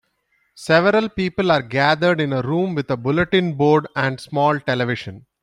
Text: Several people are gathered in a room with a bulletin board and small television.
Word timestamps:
Several 0.55 1.09
people 1.09 1.51
are 1.51 1.61
gathered 1.61 2.19
in 2.19 2.33
a 2.33 2.41
room 2.41 2.73
with 2.73 2.89
a 2.89 2.97
bulletin 2.97 3.53
board 3.53 3.85
and 3.95 4.19
small 4.19 4.59
television. 4.59 5.27